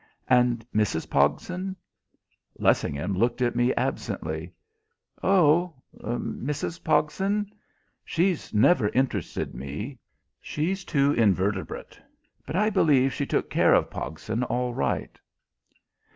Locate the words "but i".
12.47-12.71